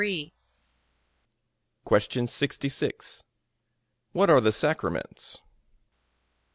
A. 0.01 0.33